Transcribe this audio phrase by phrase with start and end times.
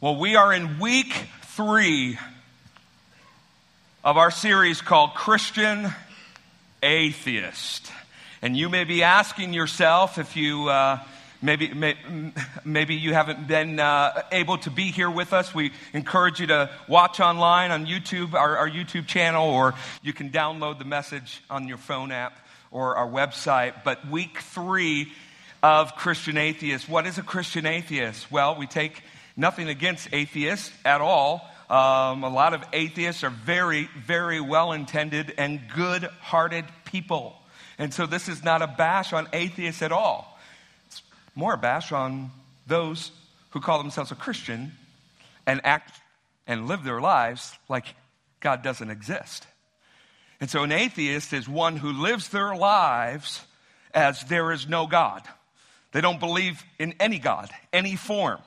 [0.00, 2.18] Well, we are in week three
[4.02, 5.86] of our series called Christian
[6.82, 7.90] Atheist.
[8.42, 10.68] And you may be asking yourself if you.
[10.68, 10.98] Uh,
[11.40, 11.94] maybe, may,
[12.64, 15.54] maybe you haven't been uh, able to be here with us.
[15.54, 20.30] We encourage you to watch online on YouTube, our, our YouTube channel, or you can
[20.30, 22.36] download the message on your phone app
[22.72, 23.84] or our website.
[23.84, 25.12] But week three
[25.62, 26.88] of Christian Atheist.
[26.88, 28.30] What is a Christian atheist?
[28.30, 29.02] Well, we take
[29.36, 31.48] Nothing against atheists at all.
[31.68, 37.34] Um, a lot of atheists are very, very well intended and good hearted people.
[37.78, 40.38] And so this is not a bash on atheists at all.
[40.86, 41.02] It's
[41.34, 42.30] more a bash on
[42.66, 43.10] those
[43.50, 44.72] who call themselves a Christian
[45.46, 45.92] and act
[46.46, 47.86] and live their lives like
[48.40, 49.46] God doesn't exist.
[50.40, 53.42] And so an atheist is one who lives their lives
[53.94, 55.22] as there is no God.
[55.92, 58.40] They don't believe in any God, any form.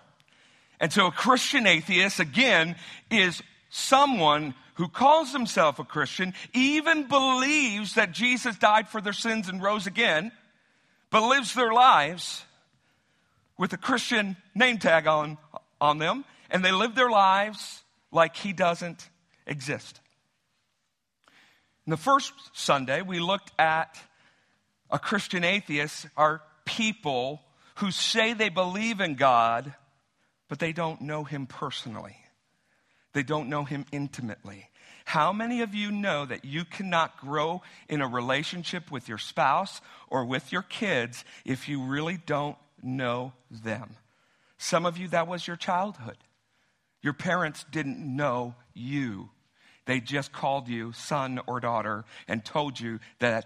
[0.79, 2.75] And so a Christian atheist, again,
[3.09, 9.49] is someone who calls himself a Christian, even believes that Jesus died for their sins
[9.49, 10.31] and rose again,
[11.09, 12.43] but lives their lives
[13.57, 15.37] with a Christian name tag on,
[15.81, 19.09] on them, and they live their lives like he doesn't
[19.47, 19.99] exist.
[21.87, 23.97] In the first Sunday, we looked at
[24.91, 27.41] a Christian atheist are people
[27.75, 29.73] who say they believe in God
[30.47, 32.17] but they don't know him personally.
[33.13, 34.69] They don't know him intimately.
[35.05, 39.79] How many of you know that you cannot grow in a relationship with your spouse
[40.09, 43.95] or with your kids if you really don't know them?
[44.57, 46.17] Some of you, that was your childhood.
[47.01, 49.29] Your parents didn't know you.
[49.85, 53.45] They just called you son or daughter and told you that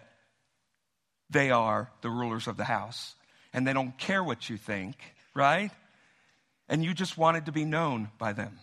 [1.29, 3.15] they are the rulers of the house.
[3.53, 4.95] And they don't care what you think,
[5.35, 5.71] right?
[6.71, 8.57] And you just wanted to be known by them.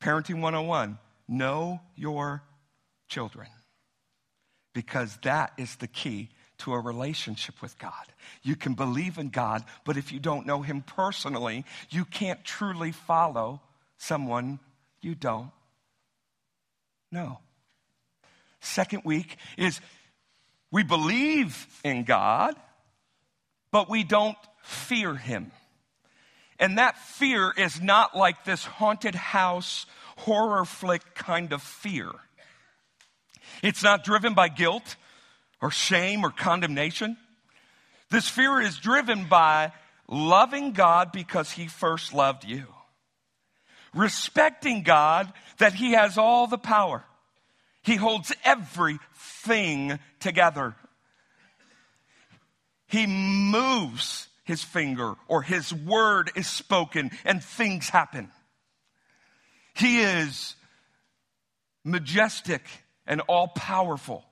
[0.00, 0.96] Parenting 101
[1.28, 2.42] know your
[3.08, 3.48] children
[4.72, 7.92] because that is the key to a relationship with God.
[8.42, 12.92] You can believe in God, but if you don't know Him personally, you can't truly
[12.92, 13.60] follow
[13.98, 14.60] someone
[15.00, 15.50] you don't
[17.10, 17.40] know.
[18.60, 19.80] Second week is
[20.70, 22.54] we believe in God,
[23.72, 25.50] but we don't fear Him.
[26.62, 29.84] And that fear is not like this haunted house
[30.18, 32.08] horror flick kind of fear.
[33.64, 34.94] It's not driven by guilt
[35.60, 37.16] or shame or condemnation.
[38.10, 39.72] This fear is driven by
[40.06, 42.66] loving God because he first loved you.
[43.92, 47.02] Respecting God that he has all the power.
[47.82, 50.76] He holds everything together.
[52.86, 58.30] He moves his finger or his word is spoken and things happen.
[59.74, 60.54] He is
[61.84, 62.62] majestic
[63.06, 64.24] and all powerful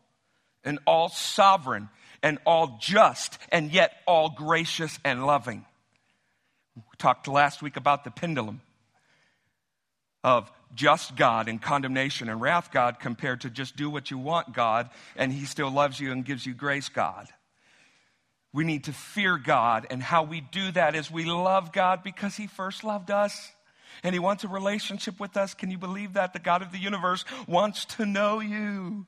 [0.64, 1.88] and all sovereign
[2.22, 5.64] and all just and yet all gracious and loving.
[6.76, 8.60] We talked last week about the pendulum
[10.22, 14.52] of just God and condemnation and wrath God compared to just do what you want
[14.52, 17.28] God and he still loves you and gives you grace God.
[18.52, 22.36] We need to fear God, and how we do that is we love God because
[22.36, 23.52] He first loved us.
[24.02, 25.54] And He wants a relationship with us.
[25.54, 26.32] Can you believe that?
[26.32, 29.06] The God of the universe wants to know you,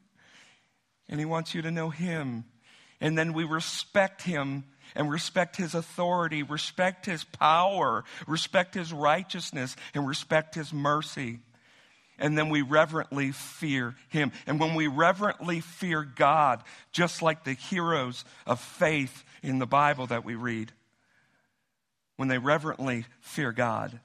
[1.09, 2.45] and He wants you to know Him.
[3.01, 4.65] And then we respect Him
[4.95, 11.41] and respect His authority, respect His power, respect His righteousness, and respect His mercy
[12.23, 14.31] and then we reverently fear him.
[14.47, 16.63] And when we reverently fear God,
[16.93, 20.73] just like the heroes of faith in the Bible that we read,
[22.17, 23.99] when they reverently fear God,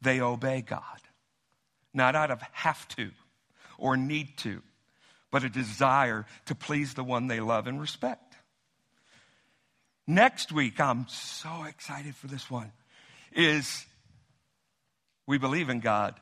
[0.00, 0.80] they obey God.
[1.92, 3.10] Not out of have to
[3.76, 4.62] or need to,
[5.30, 8.36] but a desire to please the one they love and respect.
[10.06, 12.72] Next week, I'm so excited for this one,
[13.32, 13.84] is
[15.26, 16.18] we believe in God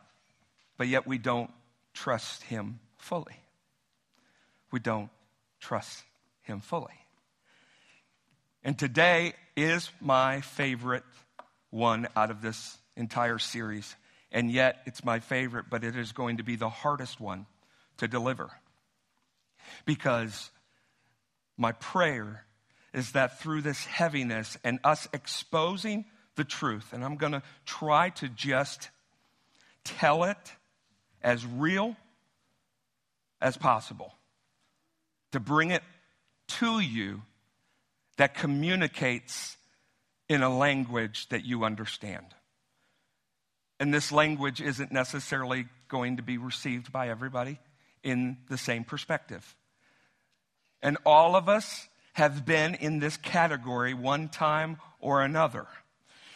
[0.83, 1.49] but yet we don't
[1.95, 3.37] trust Him fully.
[4.73, 5.11] We don't
[5.61, 6.03] trust
[6.43, 6.99] Him fully.
[8.65, 11.05] And today is my favorite
[11.71, 13.95] one out of this entire series.
[14.33, 17.47] And yet it's my favorite, but it is going to be the hardest one
[17.99, 18.51] to deliver.
[19.87, 20.51] Because
[21.57, 22.45] my prayer
[22.93, 28.09] is that through this heaviness and us exposing the truth, and I'm going to try
[28.11, 28.91] to just
[29.85, 30.55] tell it
[31.23, 31.97] as real
[33.41, 34.13] as possible,
[35.33, 35.83] to bring it
[36.47, 37.23] to you
[38.17, 39.57] that communicates
[40.29, 42.27] in a language that you understand.
[43.81, 47.59] And this language isn't necessarily going to be received by everybody
[48.03, 49.57] in the same perspective.
[50.83, 55.67] And all of us have been in this category one time or another.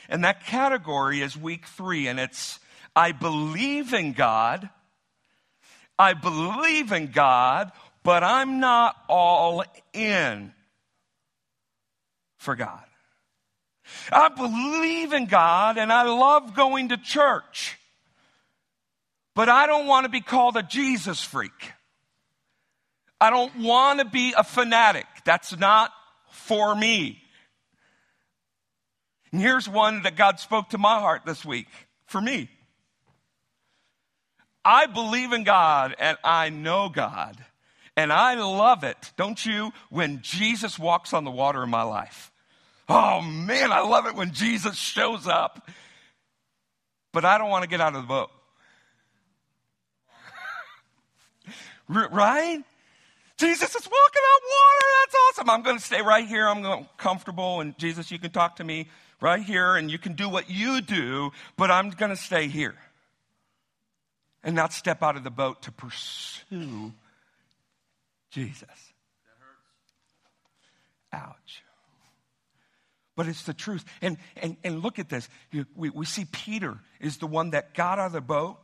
[0.08, 2.58] And that category is week three, and it's
[2.94, 4.70] I believe in God.
[5.98, 7.72] I believe in God,
[8.02, 10.52] but I'm not all in
[12.38, 12.84] for God.
[14.10, 17.78] I believe in God and I love going to church,
[19.34, 21.72] but I don't want to be called a Jesus freak.
[23.20, 25.06] I don't want to be a fanatic.
[25.24, 25.90] That's not
[26.30, 27.22] for me.
[29.32, 31.68] And here's one that God spoke to my heart this week
[32.06, 32.48] for me.
[34.66, 37.36] I believe in God and I know God.
[37.96, 42.32] And I love it, don't you, when Jesus walks on the water in my life.
[42.88, 45.70] Oh man, I love it when Jesus shows up.
[47.12, 48.30] But I don't want to get out of the boat.
[52.10, 52.62] right?
[53.38, 54.86] Jesus is walking on water.
[55.00, 55.50] That's awesome.
[55.50, 56.48] I'm going to stay right here.
[56.48, 57.60] I'm going comfortable.
[57.60, 58.88] And Jesus, you can talk to me
[59.20, 62.74] right here and you can do what you do, but I'm going to stay here
[64.46, 66.92] and not step out of the boat to pursue
[68.30, 68.92] Jesus.
[71.12, 71.64] Ouch.
[73.16, 73.84] But it's the truth.
[74.00, 75.28] And, and, and look at this.
[75.74, 78.58] We, we see Peter is the one that got out of the boat.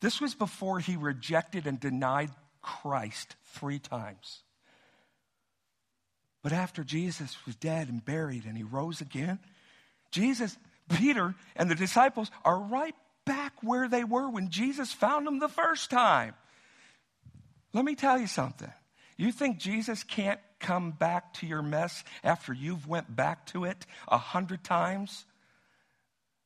[0.00, 4.42] This was before he rejected and denied Christ three times.
[6.42, 9.38] But after Jesus was dead and buried and he rose again,
[10.10, 10.58] Jesus,
[10.96, 15.48] Peter, and the disciples are right back where they were when Jesus found them the
[15.48, 16.34] first time.
[17.72, 18.72] Let me tell you something.
[19.16, 23.86] You think Jesus can't come back to your mess after you've went back to it
[24.08, 25.24] a hundred times?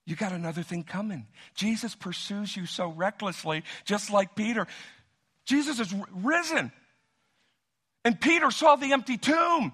[0.07, 1.27] You got another thing coming.
[1.55, 4.67] Jesus pursues you so recklessly, just like Peter.
[5.45, 6.73] Jesus is risen.
[8.05, 9.73] And Peter saw the empty tomb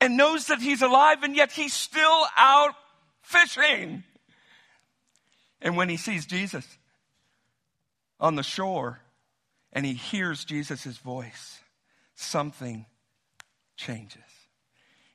[0.00, 2.74] and knows that he's alive, and yet he's still out
[3.22, 4.02] fishing.
[5.62, 6.66] And when he sees Jesus
[8.18, 9.00] on the shore
[9.72, 11.60] and he hears Jesus' voice,
[12.14, 12.86] something
[13.76, 14.22] changes.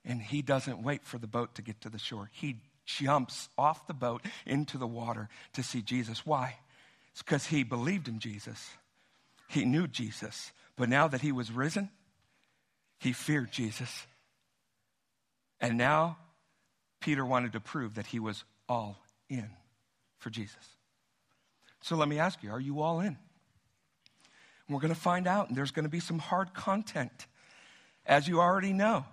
[0.03, 2.29] And he doesn't wait for the boat to get to the shore.
[2.31, 6.25] He jumps off the boat into the water to see Jesus.
[6.25, 6.57] Why?
[7.11, 8.69] It's because he believed in Jesus.
[9.47, 10.51] He knew Jesus.
[10.75, 11.89] But now that he was risen,
[12.99, 14.05] he feared Jesus.
[15.59, 16.17] And now
[16.99, 18.97] Peter wanted to prove that he was all
[19.29, 19.49] in
[20.25, 20.75] for Jesus.
[21.81, 23.15] So let me ask you are you all in?
[24.67, 27.27] we're going to find out, and there's going to be some hard content,
[28.07, 29.05] as you already know.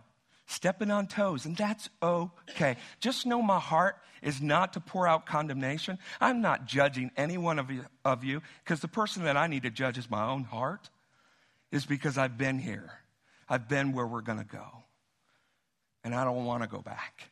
[0.47, 2.77] Stepping on toes, and that's okay.
[3.01, 5.99] Just know my heart is not to pour out condemnation.
[6.19, 9.65] I'm not judging any one of you, of you because the person that I need
[9.65, 10.89] to judge is my own heart,
[11.71, 12.91] is because I've been here.
[13.51, 14.67] I've been where we're going to go.
[16.05, 17.32] And I don't want to go back.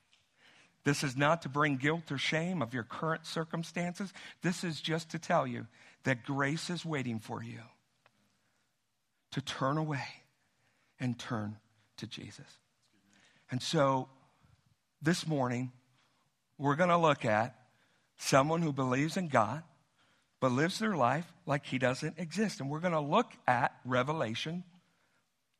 [0.85, 4.12] This is not to bring guilt or shame of your current circumstances.
[4.43, 5.67] This is just to tell you
[6.05, 7.61] that grace is waiting for you
[9.32, 10.06] to turn away
[10.99, 11.56] and turn
[11.99, 12.47] to Jesus.
[13.50, 14.09] And so
[15.03, 15.73] this morning,
[16.59, 17.56] we're going to look at
[18.17, 19.62] someone who believes in God,
[20.41, 22.60] but lives their life like he doesn't exist.
[22.60, 24.65] And we're going to look at Revelation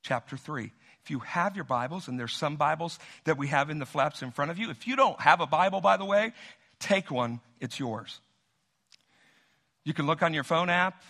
[0.03, 0.73] chapter 3.
[1.05, 4.23] If you have your Bibles, and there's some Bibles that we have in the flaps
[4.23, 6.33] in front of you, if you don't have a Bible, by the way,
[6.79, 8.21] take one, it's yours.
[9.85, 11.03] You can look on your phone app,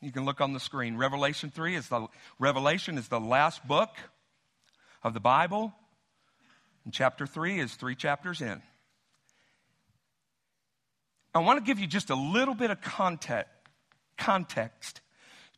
[0.00, 0.96] you can look on the screen.
[0.96, 2.06] Revelation 3 is the
[2.38, 3.90] Revelation is the last book
[5.02, 5.72] of the Bible.
[6.84, 8.62] And chapter 3 is three chapters in.
[11.34, 13.50] I want to give you just a little bit of context,
[14.16, 15.00] context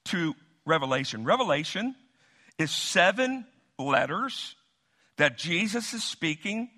[0.06, 1.24] to Revelation.
[1.24, 1.94] Revelation
[2.58, 3.46] is seven
[3.78, 4.54] letters
[5.16, 6.70] that Jesus is speaking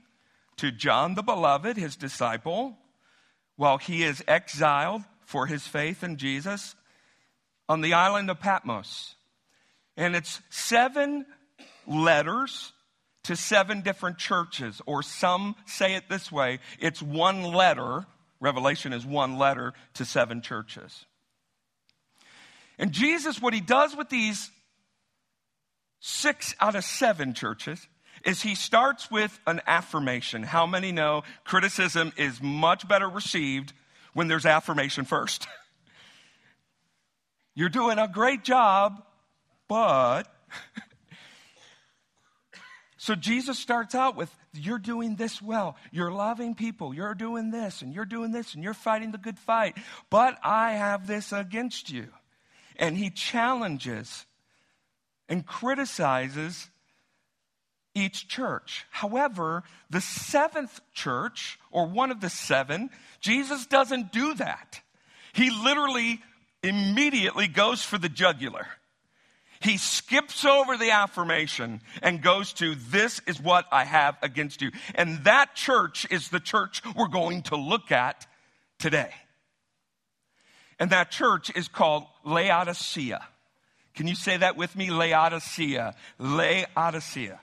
[0.56, 2.76] to John the Beloved, his disciple,
[3.56, 6.74] while he is exiled for his faith in Jesus
[7.68, 9.14] on the island of Patmos.
[9.96, 11.26] And it's seven
[11.86, 12.72] letters
[13.24, 18.06] to seven different churches, or some say it this way it's one letter.
[18.40, 21.04] Revelation is one letter to seven churches.
[22.78, 24.50] And Jesus, what he does with these
[26.00, 27.86] six out of seven churches
[28.24, 30.42] is he starts with an affirmation.
[30.42, 33.72] How many know criticism is much better received
[34.12, 35.46] when there's affirmation first?
[37.54, 39.02] You're doing a great job,
[39.68, 40.22] but.
[43.00, 45.76] So Jesus starts out with, You're doing this well.
[45.92, 46.92] You're loving people.
[46.92, 49.78] You're doing this, and you're doing this, and you're fighting the good fight.
[50.10, 52.08] But I have this against you.
[52.76, 54.26] And he challenges
[55.28, 56.68] and criticizes
[57.94, 58.86] each church.
[58.90, 64.80] However, the seventh church, or one of the seven, Jesus doesn't do that.
[65.32, 66.20] He literally
[66.62, 68.66] immediately goes for the jugular.
[69.60, 74.70] He skips over the affirmation and goes to, This is what I have against you.
[74.94, 78.26] And that church is the church we're going to look at
[78.78, 79.10] today.
[80.78, 83.26] And that church is called Laodicea.
[83.98, 84.92] Can you say that with me?
[84.92, 85.92] Laodicea.
[86.20, 87.40] Laodicea.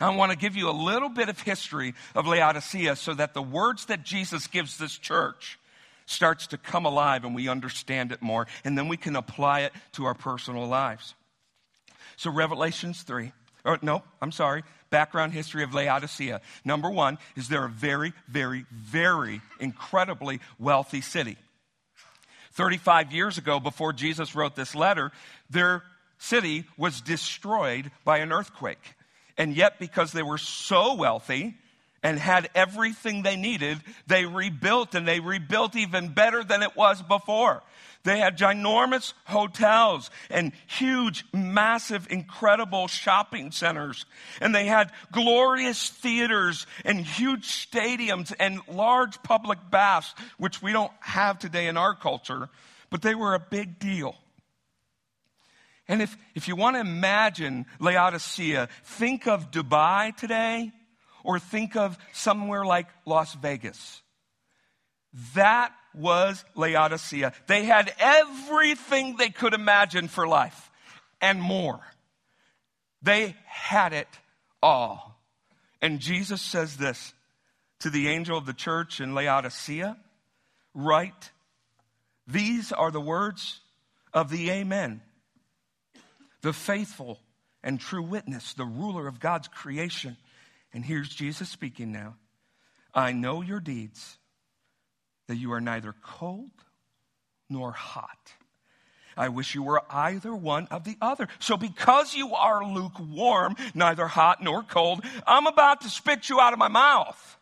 [0.00, 3.42] I want to give you a little bit of history of Laodicea so that the
[3.42, 5.58] words that Jesus gives this church
[6.06, 9.72] starts to come alive and we understand it more, and then we can apply it
[9.94, 11.16] to our personal lives.
[12.16, 13.32] So, Revelations 3,
[13.64, 16.42] or no, I'm sorry, background history of Laodicea.
[16.64, 21.38] Number one is they're a very, very, very incredibly wealthy city.
[22.52, 25.12] 35 years ago, before Jesus wrote this letter,
[25.48, 25.82] their
[26.18, 28.94] city was destroyed by an earthquake.
[29.38, 31.56] And yet, because they were so wealthy,
[32.02, 37.02] and had everything they needed, they rebuilt and they rebuilt even better than it was
[37.02, 37.62] before.
[38.02, 44.06] They had ginormous hotels and huge, massive, incredible shopping centers.
[44.40, 50.92] And they had glorious theaters and huge stadiums and large public baths, which we don't
[51.00, 52.48] have today in our culture,
[52.88, 54.16] but they were a big deal.
[55.86, 60.72] And if, if you want to imagine Laodicea, think of Dubai today
[61.24, 64.02] or think of somewhere like Las Vegas.
[65.34, 67.32] That was Laodicea.
[67.46, 70.70] They had everything they could imagine for life
[71.20, 71.80] and more.
[73.02, 74.08] They had it
[74.62, 75.20] all.
[75.82, 77.14] And Jesus says this
[77.80, 79.96] to the angel of the church in Laodicea
[80.72, 81.32] Write,
[82.28, 83.58] these are the words
[84.14, 85.00] of the Amen,
[86.42, 87.18] the faithful
[87.62, 90.16] and true witness, the ruler of God's creation.
[90.72, 92.16] And here's Jesus speaking now
[92.94, 94.18] I know your deeds,
[95.28, 96.50] that you are neither cold
[97.48, 98.32] nor hot.
[99.16, 101.28] I wish you were either one of the other.
[101.40, 106.52] So, because you are lukewarm, neither hot nor cold, I'm about to spit you out
[106.52, 107.38] of my mouth.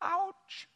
[0.00, 0.68] Ouch.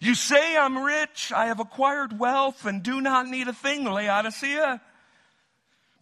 [0.00, 4.80] You say I'm rich, I have acquired wealth, and do not need a thing, Laodicea.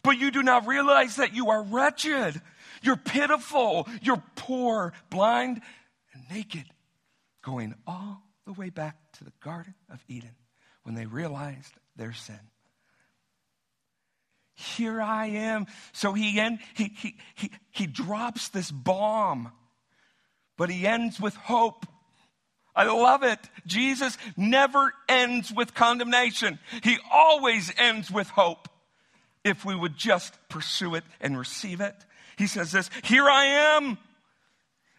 [0.05, 2.39] But you do not realize that you are wretched.
[2.83, 3.89] You're pitiful.
[4.03, 5.61] You're poor, blind,
[6.13, 6.65] and naked.
[7.43, 10.35] Going all the way back to the Garden of Eden
[10.83, 12.39] when they realized their sin.
[14.53, 15.65] Here I am.
[15.91, 19.51] So he, end, he, he, he, he drops this bomb,
[20.55, 21.87] but he ends with hope.
[22.75, 23.39] I love it.
[23.65, 26.59] Jesus never ends with condemnation.
[26.83, 28.69] He always ends with hope
[29.45, 31.95] if we would just pursue it and receive it.
[32.37, 33.45] He says this Here I
[33.77, 33.97] am.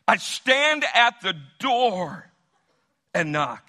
[0.09, 2.31] I stand at the door
[3.13, 3.69] and knock.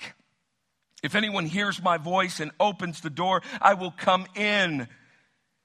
[1.04, 4.88] If anyone hears my voice and opens the door, I will come in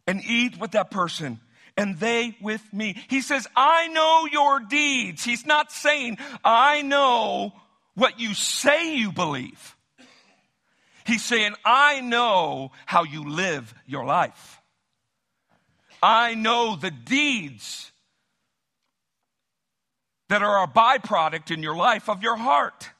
[0.06, 1.40] and eat with that person
[1.76, 2.96] and they with me.
[3.08, 5.24] He says, I know your deeds.
[5.24, 7.52] He's not saying, I know
[7.94, 9.76] what you say you believe.
[11.04, 14.61] He's saying, I know how you live your life.
[16.02, 17.92] I know the deeds
[20.28, 22.90] that are a byproduct in your life of your heart.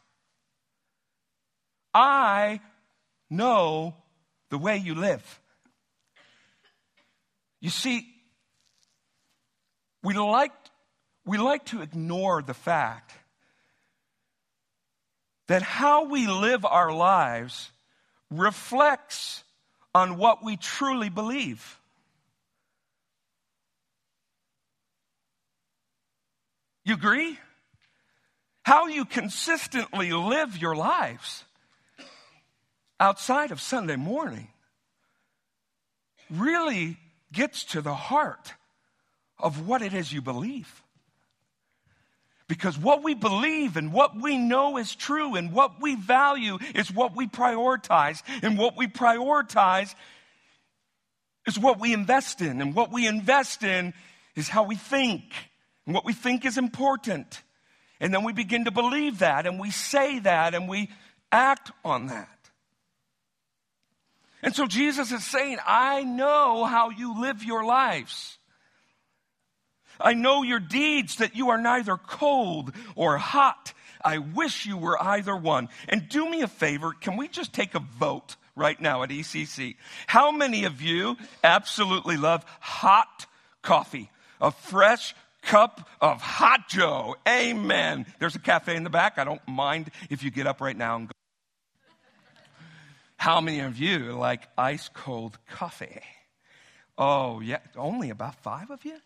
[1.92, 2.60] I
[3.28, 3.94] know
[4.50, 5.40] the way you live.
[7.60, 8.06] You see,
[10.02, 10.52] we like,
[11.24, 13.12] we like to ignore the fact
[15.48, 17.70] that how we live our lives
[18.30, 19.42] reflects
[19.94, 21.78] on what we truly believe.
[26.84, 27.38] You agree?
[28.62, 31.44] How you consistently live your lives
[32.98, 34.48] outside of Sunday morning
[36.30, 36.96] really
[37.32, 38.54] gets to the heart
[39.38, 40.82] of what it is you believe.
[42.48, 46.92] Because what we believe and what we know is true and what we value is
[46.92, 48.22] what we prioritize.
[48.42, 49.94] And what we prioritize
[51.46, 52.60] is what we invest in.
[52.60, 53.94] And what we invest in
[54.36, 55.22] is how we think
[55.86, 57.42] and what we think is important.
[58.00, 60.90] And then we begin to believe that and we say that and we
[61.30, 62.28] act on that.
[64.42, 68.38] And so Jesus is saying, I know how you live your lives.
[70.00, 73.72] I know your deeds, that you are neither cold or hot.
[74.04, 75.68] I wish you were either one.
[75.88, 79.76] And do me a favor, can we just take a vote right now at ECC?
[80.08, 83.26] How many of you absolutely love hot
[83.62, 84.10] coffee?
[84.40, 87.16] A fresh cup of hot Joe.
[87.28, 88.06] Amen.
[88.18, 89.18] There's a cafe in the back.
[89.18, 91.12] I don't mind if you get up right now and go.
[93.16, 96.00] How many of you like ice cold coffee?
[96.98, 98.96] Oh, yeah, only about five of you?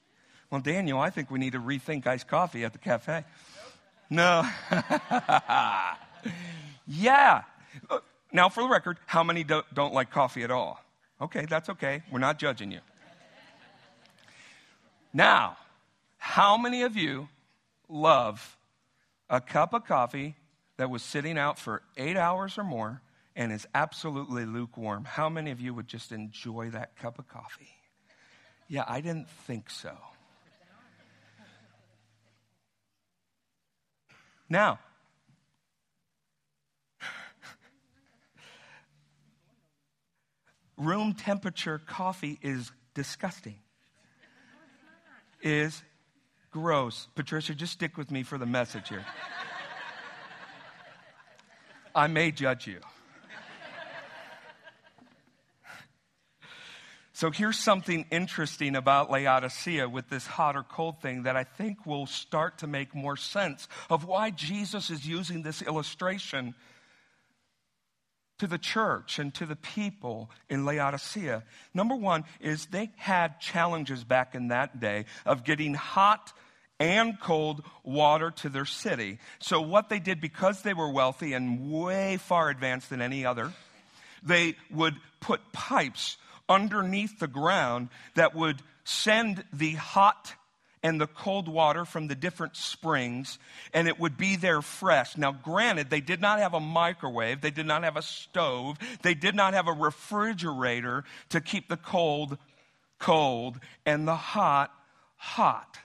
[0.51, 3.25] Well, Daniel, I think we need to rethink iced coffee at the cafe.
[4.09, 4.49] No.
[6.87, 7.43] yeah.
[8.33, 10.81] Now, for the record, how many don't, like coffee at all?
[11.21, 12.03] Okay, that's okay.
[12.13, 12.81] We're not judging you.
[15.13, 15.57] Now,
[16.27, 17.29] how many of you
[17.89, 18.59] love
[19.31, 20.35] a cup of coffee
[20.77, 23.01] that was sitting out for eight hours or more
[23.37, 25.05] and is absolutely lukewarm?
[25.05, 27.71] How many of you would just enjoy that cup of coffee?
[28.69, 29.97] Yeah, I didn't think so.
[34.49, 34.81] Now,
[40.77, 43.61] room temperature coffee is disgusting.
[45.41, 45.83] Is
[46.57, 47.07] gross.
[47.15, 49.05] Patricia, just stick with me for the message here.
[51.95, 52.81] I may judge you.
[57.13, 61.85] So here's something interesting about Laodicea with this hot or cold thing that I think
[61.85, 66.55] will start to make more sense of why Jesus is using this illustration
[68.39, 71.43] to the church and to the people in Laodicea.
[71.75, 76.33] Number one is they had challenges back in that day of getting hot
[76.79, 79.19] and cold water to their city.
[79.39, 83.53] So, what they did, because they were wealthy and way far advanced than any other,
[84.23, 86.17] they would put pipes
[86.49, 90.35] underneath the ground that would send the hot
[90.83, 93.39] and the cold water from the different springs,
[93.73, 95.17] and it would be there fresh.
[95.17, 99.15] Now, granted, they did not have a microwave, they did not have a stove, they
[99.15, 102.39] did not have a refrigerator to keep the cold
[102.99, 104.73] cold and the hot
[105.17, 105.79] hot.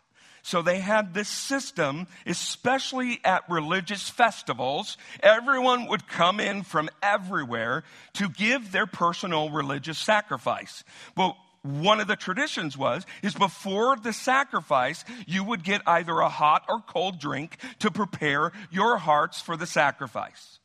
[0.44, 4.98] So they had this system, especially at religious festivals.
[5.22, 10.84] Everyone would come in from everywhere to give their personal religious sacrifice.
[11.16, 16.30] But one of the traditions was is before the sacrifice you would get either a
[16.30, 20.60] hot or cold drink to prepare your hearts for the sacrifice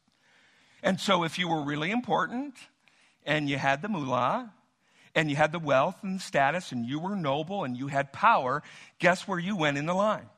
[0.82, 2.54] and so if you were really important
[3.26, 4.50] and you had the moolah
[5.16, 8.12] and you had the wealth and the status and you were noble and you had
[8.12, 8.62] power,
[8.98, 10.28] guess where you went in the line?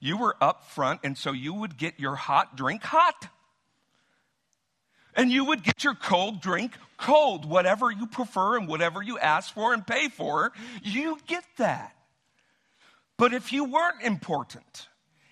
[0.00, 3.28] You were up front, and so you would get your hot drink hot.
[5.16, 9.52] And you would get your cold drink cold, whatever you prefer and whatever you ask
[9.52, 10.52] for and pay for,
[10.84, 11.96] you get that.
[13.16, 14.88] But if you weren't important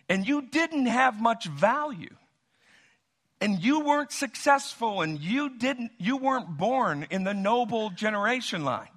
[0.09, 2.17] and you didn't have much value,
[3.41, 8.89] and you weren't successful and you didn't you weren't born in the noble generation line.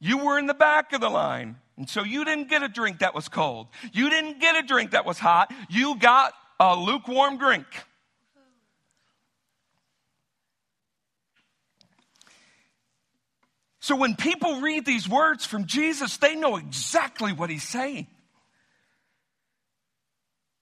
[0.00, 1.56] You were in the back of the line.
[1.76, 3.68] And so you didn't get a drink that was cold.
[3.92, 5.52] You didn't get a drink that was hot.
[5.70, 7.66] You got a lukewarm drink.
[13.80, 18.06] So when people read these words from jesus they know exactly what he's saying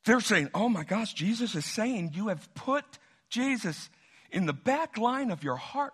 [0.08, 2.82] they're saying, oh my gosh, Jesus is saying you have put
[3.28, 3.90] Jesus
[4.30, 5.92] in the back line of your heart.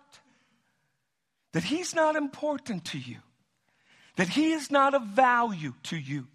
[1.51, 3.17] That he's not important to you.
[4.15, 6.27] That he is not of value to you.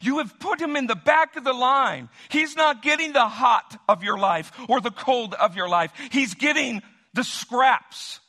[0.00, 2.08] You have put him in the back of the line.
[2.30, 5.92] He's not getting the hot of your life or the cold of your life.
[6.10, 6.80] He's getting
[7.12, 8.20] the scraps.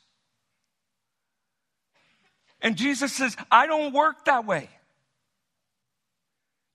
[2.59, 4.67] And Jesus says, I don't work that way.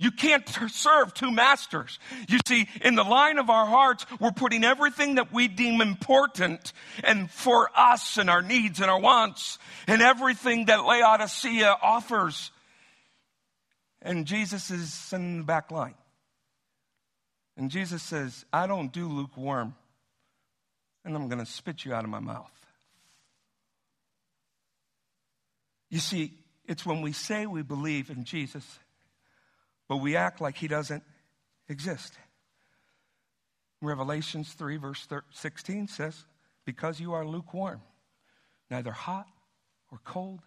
[0.01, 1.99] You can't serve two masters.
[2.29, 6.73] You see, in the line of our hearts, we're putting everything that we deem important
[7.03, 9.59] and for us and our needs and our wants
[9.89, 12.53] and everything that Laodicea offers.
[14.01, 15.97] And Jesus is in the back line.
[17.57, 19.75] And Jesus says, I don't do lukewarm,
[21.05, 22.53] and I'm going to spit you out of my mouth.
[25.91, 26.35] You see,
[26.67, 28.79] it's when we say we believe in Jesus
[29.89, 31.03] but we act like he doesn't
[31.69, 32.15] exist.
[33.81, 36.25] Revelations 3, verse 16 says,
[36.65, 37.81] Because you are lukewarm,
[38.71, 39.27] neither hot
[39.91, 40.41] or cold,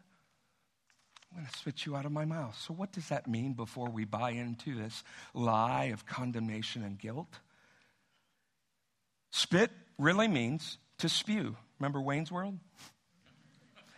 [1.32, 2.58] I'm going to spit you out of my mouth.
[2.60, 5.01] So, what does that mean before we buy into this
[5.34, 7.39] lie of condemnation and guilt?
[9.32, 11.56] Spit really means to spew.
[11.80, 12.60] Remember Wayne's World?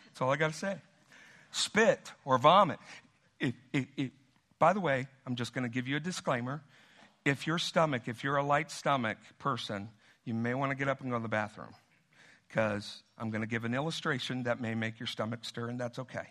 [0.05, 0.77] That's all I got to say.
[1.51, 2.79] Spit or vomit.
[3.39, 4.11] It, it, it,
[4.63, 6.61] by the way, I'm just going to give you a disclaimer.
[7.25, 9.89] If your stomach, if you're a light stomach person,
[10.23, 11.73] you may want to get up and go to the bathroom
[12.47, 15.99] because I'm going to give an illustration that may make your stomach stir, and that's
[15.99, 16.27] okay.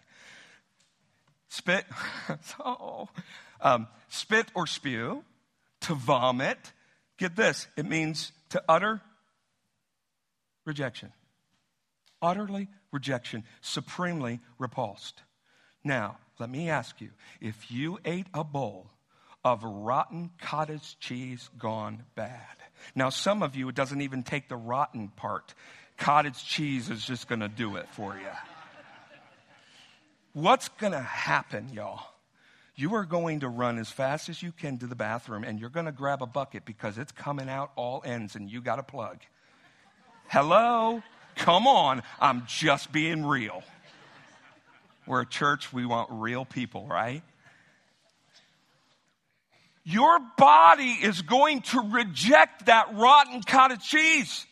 [1.48, 1.84] Spit,
[2.64, 3.10] oh,
[3.60, 5.24] um, spit or spew,
[5.82, 6.72] to vomit.
[7.18, 9.02] Get this, it means to utter
[10.64, 11.12] rejection.
[12.22, 15.20] Utterly rejection, supremely repulsed.
[15.84, 18.86] Now, let me ask you if you ate a bowl
[19.44, 22.56] of rotten cottage cheese gone bad.
[22.94, 25.54] Now, some of you, it doesn't even take the rotten part.
[25.96, 28.20] Cottage cheese is just going to do it for you.
[30.32, 32.06] What's going to happen, y'all?
[32.74, 35.68] You are going to run as fast as you can to the bathroom and you're
[35.68, 38.82] going to grab a bucket because it's coming out all ends and you got a
[38.82, 39.18] plug.
[40.28, 41.02] Hello?
[41.36, 42.02] Come on.
[42.18, 43.62] I'm just being real.
[45.06, 47.22] We're a church, we want real people, right?
[49.84, 54.46] Your body is going to reject that rotten cottage cheese.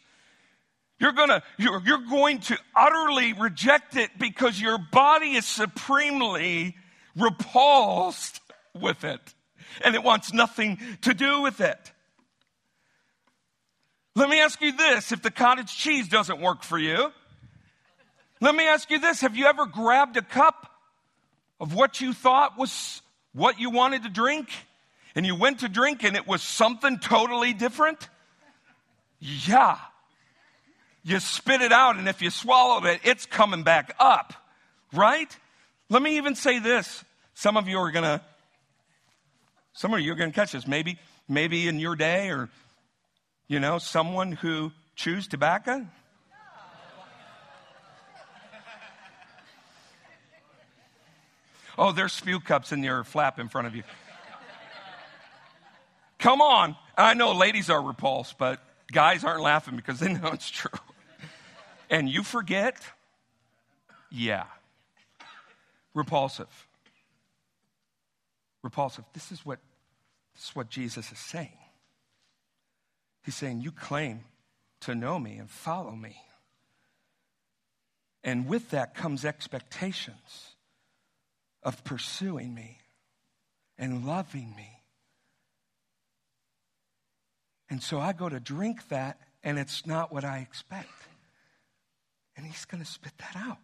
[0.99, 6.77] You're gonna, you're, you're going to utterly reject it because your body is supremely
[7.17, 8.41] repulsed
[8.75, 9.21] with it.
[9.85, 11.93] And it wants nothing to do with it.
[14.17, 17.13] Let me ask you this if the cottage cheese doesn't work for you,
[18.41, 20.71] let me ask you this Have you ever grabbed a cup
[21.61, 24.49] of what you thought was what you wanted to drink?
[25.15, 28.09] And you went to drink and it was something totally different?
[29.19, 29.77] Yeah.
[31.03, 34.35] You spit it out, and if you swallowed it, it's coming back up,
[34.93, 35.35] right?
[35.89, 37.05] Let me even say this.
[37.35, 38.21] Some of you are going to,
[39.73, 40.67] some of you are going to catch this.
[40.67, 42.51] Maybe, maybe in your day or,
[43.49, 45.87] you know, someone who chews tobacco
[51.81, 53.85] Oh, there's spew cups in your flap in front of you.
[56.19, 56.77] Come on.
[56.95, 58.61] I know ladies are repulsed, but
[58.93, 60.79] guys aren't laughing because they know it's true.
[61.89, 62.77] And you forget?
[64.11, 64.45] Yeah.
[65.95, 66.69] Repulsive.
[68.63, 69.05] Repulsive.
[69.15, 69.59] This is what
[70.35, 71.57] this is what Jesus is saying.
[73.25, 74.21] He's saying, You claim
[74.81, 76.21] to know me and follow me.
[78.23, 80.50] And with that comes expectations
[81.63, 82.79] of pursuing me
[83.79, 84.83] and loving me.
[87.69, 90.89] And so I go to drink that, and it's not what I expect.
[92.37, 93.59] And he's going to spit that out.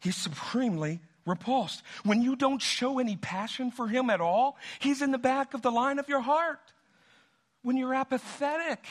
[0.00, 1.82] He's supremely repulsed.
[2.04, 5.62] When you don't show any passion for him at all, he's in the back of
[5.62, 6.60] the line of your heart.
[7.62, 8.84] When you're apathetic,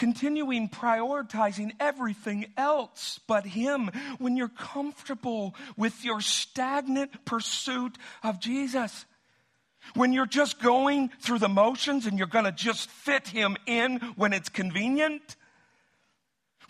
[0.00, 9.04] continuing prioritizing everything else but Him when you're comfortable with your stagnant pursuit of Jesus.
[9.94, 13.98] When you're just going through the motions and you're going to just fit Him in
[14.16, 15.36] when it's convenient.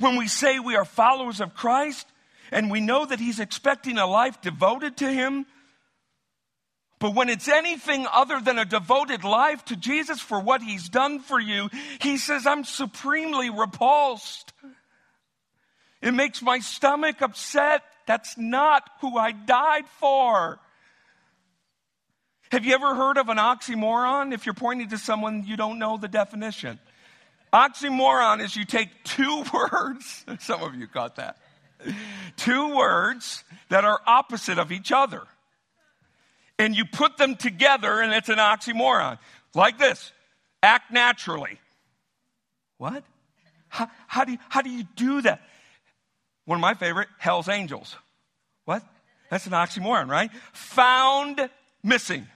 [0.01, 2.09] When we say we are followers of Christ
[2.51, 5.47] and we know that He's expecting a life devoted to Him,
[7.01, 11.19] but when it's anything other than a devoted life to Jesus for what he's done
[11.19, 14.53] for you, he says, I'm supremely repulsed.
[16.03, 17.83] It makes my stomach upset.
[18.07, 20.61] That's not who I died for.
[22.53, 24.35] Have you ever heard of an oxymoron?
[24.35, 26.79] If you're pointing to someone, you don't know the definition.
[27.51, 31.39] Oxymoron is you take two words, some of you caught that,
[32.37, 35.23] two words that are opposite of each other
[36.61, 39.19] and you put them together and it's an oxymoron.
[39.55, 40.13] Like this
[40.63, 41.59] act naturally.
[42.77, 43.03] What?
[43.69, 45.41] How, how, do you, how do you do that?
[46.45, 47.97] One of my favorite, Hell's Angels.
[48.67, 48.83] What?
[49.31, 50.31] That's an oxymoron, right?
[50.53, 51.49] Found
[51.83, 52.27] missing.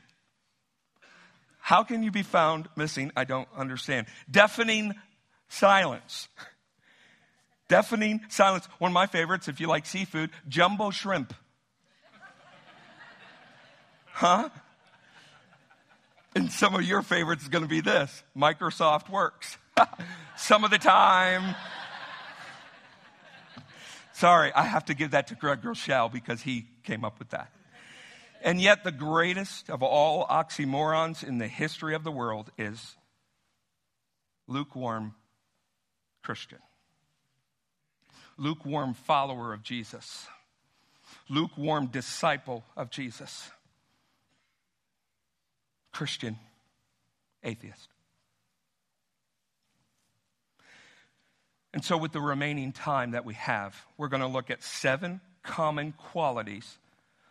[1.61, 3.13] How can you be found missing?
[3.17, 4.07] I don't understand.
[4.31, 4.95] Deafening
[5.49, 6.29] silence.
[7.69, 8.69] Deafening silence.
[8.79, 11.35] One of my favorites, if you like seafood, jumbo shrimp.
[14.14, 14.48] Huh?
[16.37, 19.59] And some of your favorites is going to be this Microsoft Works.
[20.37, 21.57] some of the time.
[24.12, 27.50] Sorry, I have to give that to Greg Rochelle because he came up with that.
[28.40, 32.94] And yet, the greatest of all oxymorons in the history of the world is
[34.46, 35.16] lukewarm
[36.22, 36.61] Christian,
[38.37, 40.29] lukewarm follower of Jesus,
[41.29, 43.50] lukewarm disciple of Jesus.
[45.94, 46.37] Christian
[47.44, 47.88] atheist.
[51.72, 55.20] And so, with the remaining time that we have, we're going to look at seven
[55.44, 56.78] common qualities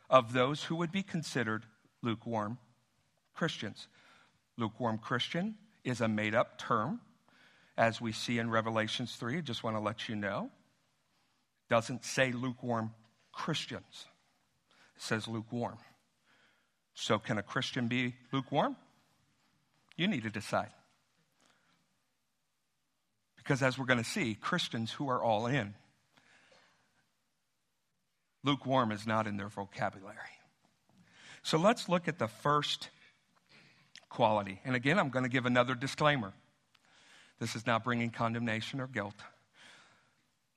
[0.09, 1.63] of those who would be considered
[2.01, 2.57] lukewarm
[3.33, 3.87] Christians.
[4.57, 7.01] Lukewarm Christian is a made up term,
[7.77, 9.39] as we see in Revelations 3.
[9.39, 10.49] I just want to let you know.
[11.69, 12.93] Doesn't say lukewarm
[13.33, 14.05] Christians,
[14.95, 15.77] it says lukewarm.
[16.95, 18.75] So, can a Christian be lukewarm?
[19.95, 20.69] You need to decide.
[23.37, 25.73] Because as we're going to see, Christians who are all in,
[28.43, 30.17] lukewarm is not in their vocabulary.
[31.43, 32.89] So let's look at the first
[34.09, 34.61] quality.
[34.63, 36.33] And again, I'm going to give another disclaimer.
[37.39, 39.15] This is not bringing condemnation or guilt.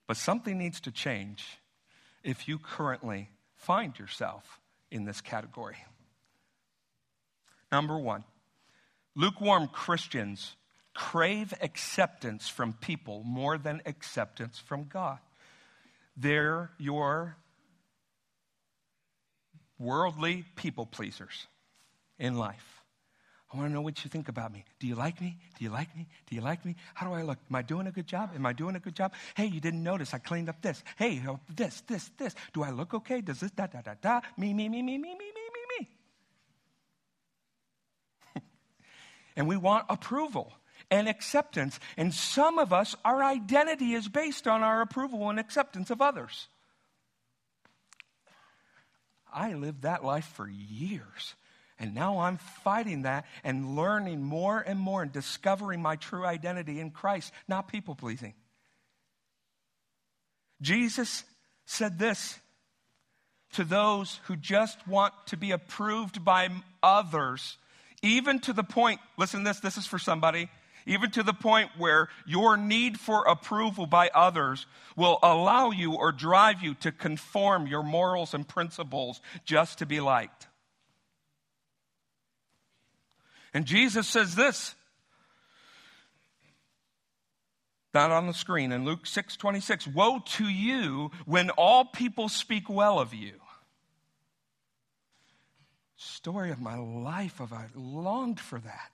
[0.07, 1.45] But something needs to change
[2.23, 5.75] if you currently find yourself in this category.
[7.71, 8.23] Number one,
[9.15, 10.55] lukewarm Christians
[10.93, 15.19] crave acceptance from people more than acceptance from God.
[16.15, 17.37] They're your
[19.77, 21.47] worldly people pleasers
[22.17, 22.77] in life.
[23.53, 24.65] I want to know what you think about me.
[24.79, 25.37] Do you like me?
[25.57, 26.07] Do you like me?
[26.29, 26.75] Do you like me?
[26.93, 27.37] How do I look?
[27.49, 28.31] Am I doing a good job?
[28.35, 29.13] Am I doing a good job?
[29.35, 30.13] Hey, you didn't notice.
[30.13, 30.83] I cleaned up this.
[30.97, 31.21] Hey,
[31.55, 32.35] this, this, this.
[32.53, 33.21] Do I look okay?
[33.21, 34.19] Does this, da, da, da, da?
[34.35, 35.46] Me, me, me, me, me, me, me.
[39.37, 40.51] And we want approval
[40.91, 41.79] and acceptance.
[41.95, 46.47] And some of us, our identity is based on our approval and acceptance of others.
[49.33, 51.35] I lived that life for years.
[51.79, 56.79] And now I'm fighting that and learning more and more and discovering my true identity
[56.79, 58.33] in Christ, not people pleasing.
[60.59, 61.23] Jesus
[61.65, 62.39] said this
[63.53, 66.49] to those who just want to be approved by
[66.81, 67.57] others,
[68.01, 70.49] even to the point, listen this, this is for somebody,
[70.85, 76.11] even to the point where your need for approval by others will allow you or
[76.11, 80.47] drive you to conform your morals and principles just to be liked.
[83.53, 84.75] And Jesus says this.
[87.93, 89.87] Not on the screen in Luke 6 26.
[89.87, 93.33] Woe to you when all people speak well of you.
[95.97, 98.91] Story of my life, of I longed for that.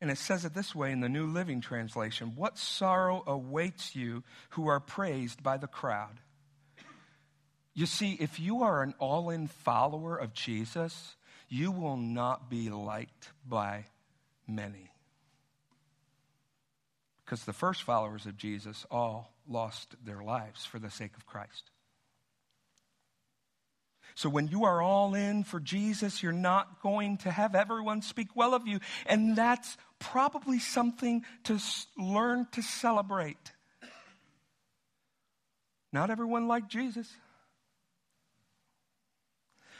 [0.00, 4.22] And it says it this way in the New Living Translation What sorrow awaits you
[4.50, 6.20] who are praised by the crowd?
[7.74, 11.16] You see, if you are an all in follower of Jesus,
[11.48, 13.86] you will not be liked by
[14.46, 14.90] many.
[17.24, 21.70] Because the first followers of Jesus all lost their lives for the sake of Christ.
[24.14, 28.34] So when you are all in for Jesus, you're not going to have everyone speak
[28.34, 28.80] well of you.
[29.06, 31.58] And that's probably something to
[31.96, 33.52] learn to celebrate.
[35.92, 37.08] Not everyone liked Jesus.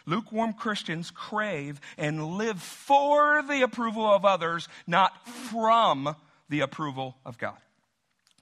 [0.06, 6.16] Lukewarm Christians crave and live for the approval of others, not from
[6.48, 7.58] the approval of God.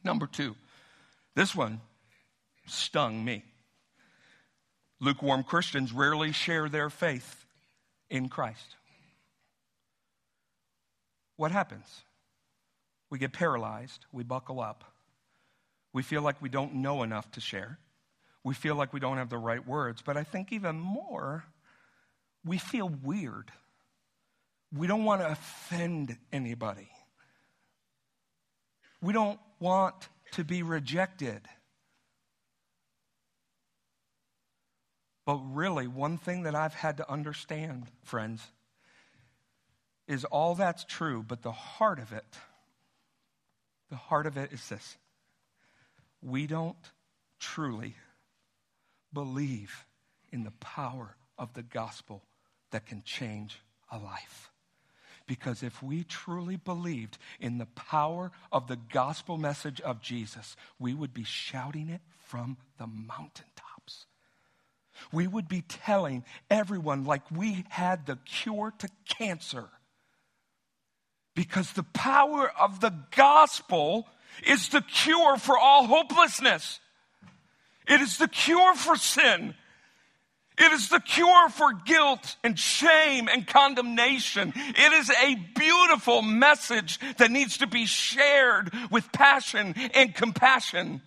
[0.05, 0.55] Number two,
[1.38, 1.81] this one
[2.66, 3.44] stung me.
[5.01, 7.46] Lukewarm Christians rarely share their faith
[8.11, 8.77] in Christ.
[11.37, 12.03] What happens?
[13.11, 14.85] We get paralyzed, we buckle up,
[15.92, 17.79] we feel like we don't know enough to share
[18.48, 20.03] we feel like we don't have the right words.
[20.03, 21.44] But I think even more,
[22.44, 23.51] we feel weird.
[24.74, 26.88] We don't want to offend anybody.
[29.03, 31.43] We don't want to be rejected.
[35.25, 38.43] But really, one thing that I've had to understand, friends,
[40.07, 42.25] is all that's true, but the heart of it,
[43.91, 44.97] the heart of it is this
[46.23, 46.77] we don't
[47.38, 47.95] truly
[49.12, 49.87] believe
[50.33, 52.23] in the power of the gospel
[52.71, 53.61] that can change
[53.91, 54.51] a life.
[55.29, 60.95] Because if we truly believed in the power of the gospel message of Jesus, we
[60.95, 64.07] would be shouting it from the mountaintops.
[65.12, 69.69] We would be telling everyone like we had the cure to cancer.
[71.37, 74.09] Because the power of the gospel
[74.47, 76.81] is the cure for all hopelessness.
[77.87, 79.55] It is the cure for sin.
[80.59, 84.53] It is the cure for guilt and shame and condemnation.
[84.57, 91.01] It is a beautiful message that needs to be shared with passion and compassion.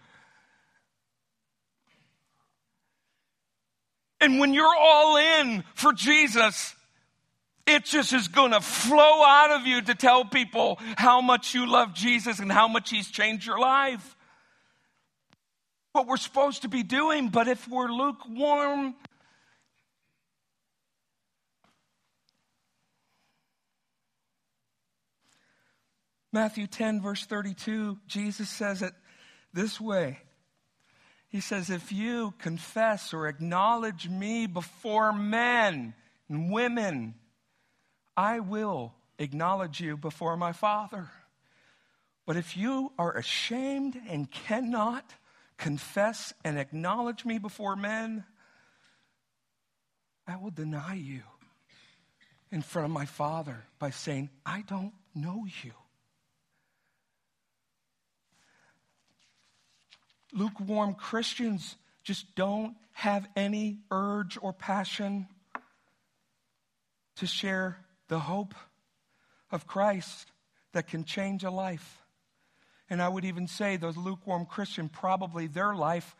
[4.22, 6.76] And when you're all in for Jesus,
[7.66, 11.66] it just is going to flow out of you to tell people how much you
[11.66, 14.16] love Jesus and how much He's changed your life.
[15.94, 17.30] what we're supposed to be doing.
[17.30, 18.96] But if we're lukewarm,
[26.34, 28.94] Matthew 10, verse 32, Jesus says it
[29.54, 30.20] this way.
[31.28, 35.94] He says, If you confess or acknowledge me before men
[36.30, 37.15] and women,
[38.15, 41.10] I will acknowledge you before my Father.
[42.26, 45.04] But if you are ashamed and cannot
[45.58, 48.24] confess and acknowledge me before men,
[50.28, 51.24] I will deny you
[52.52, 55.74] in front of my Father by saying, I don't know you.
[60.34, 65.28] Lukewarm Christians just don't have any urge or passion
[67.17, 68.54] to share the hope
[69.52, 70.32] of Christ
[70.74, 72.02] that can change a life.
[72.89, 76.15] And I would even say those lukewarm Christian, probably their life,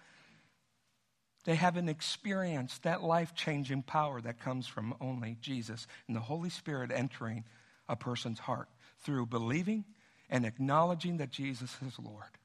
[1.43, 6.50] they haven't experienced that life changing power that comes from only Jesus and the Holy
[6.50, 7.45] Spirit entering
[7.89, 8.69] a person's heart
[9.00, 9.86] through believing
[10.30, 12.38] and acknowledging that Jesus is Lord.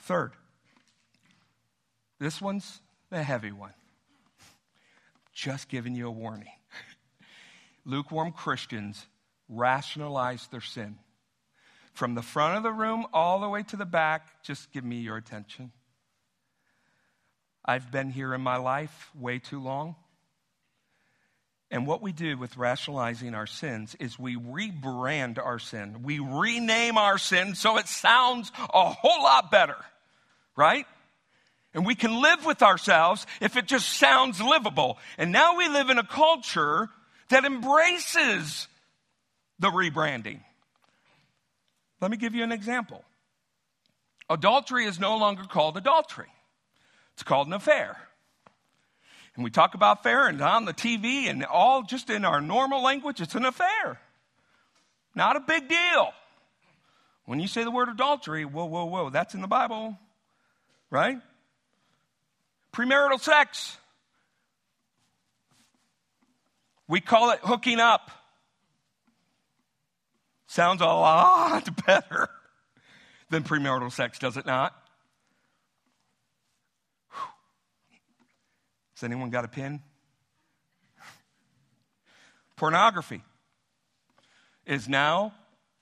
[0.00, 0.32] Third,
[2.18, 2.80] this one's
[3.10, 3.74] the heavy one.
[5.32, 6.52] Just giving you a warning.
[7.84, 9.06] Lukewarm Christians
[9.48, 10.98] rationalize their sin.
[11.92, 14.96] From the front of the room all the way to the back, just give me
[14.96, 15.72] your attention.
[17.64, 19.96] I've been here in my life way too long.
[21.70, 26.02] And what we do with rationalizing our sins is we rebrand our sin.
[26.02, 29.76] We rename our sin so it sounds a whole lot better
[30.56, 30.86] right?
[31.72, 34.98] And we can live with ourselves if it just sounds livable.
[35.18, 36.88] And now we live in a culture
[37.30, 38.68] that embraces
[39.58, 40.40] the rebranding.
[42.00, 43.04] Let me give you an example.
[44.30, 46.30] Adultery is no longer called adultery,
[47.14, 47.96] it's called an affair.
[49.34, 52.82] And we talk about fair and on the TV and all just in our normal
[52.82, 54.00] language, it's an affair.
[55.14, 56.12] Not a big deal.
[57.26, 59.98] When you say the word adultery, whoa, whoa, whoa, that's in the Bible
[60.94, 61.18] right?
[62.72, 63.76] Premarital sex.
[66.86, 68.12] We call it hooking up.
[70.46, 72.28] Sounds a lot better
[73.28, 74.72] than premarital sex, does it not?
[79.04, 79.82] Has anyone got a pin?
[82.56, 83.20] Pornography
[84.64, 85.34] is now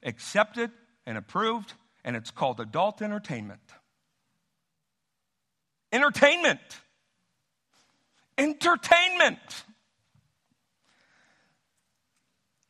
[0.03, 0.73] accepted
[1.07, 1.73] and approved,
[2.05, 3.61] and it's called adult entertainment.
[5.93, 6.59] Entertainment.
[8.37, 9.39] Entertainment.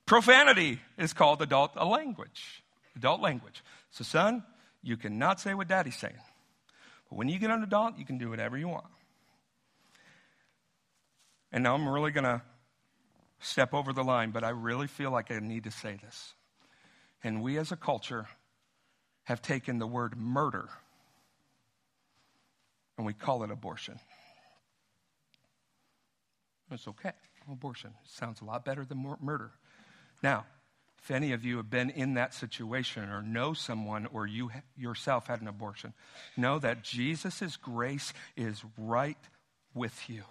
[0.05, 2.63] Profanity is called adult language.
[2.95, 3.65] Adult language.
[3.91, 4.45] So, son,
[4.83, 6.21] you cannot say what daddy's saying.
[7.09, 8.85] But when you get an adult, you can do whatever you want.
[11.53, 12.43] And now I'm really going to
[13.41, 16.35] step over the line, but I really feel like I need to say this.
[17.23, 18.27] And we as a culture
[19.25, 20.69] have taken the word murder
[22.97, 23.99] and we call it abortion.
[26.71, 27.13] It's okay.
[27.51, 29.51] Abortion sounds a lot better than murder.
[30.23, 30.47] Now,
[31.03, 35.27] if any of you have been in that situation or know someone or you yourself
[35.27, 35.93] had an abortion,
[36.37, 39.19] know that Jesus' grace is right
[39.75, 40.23] with you.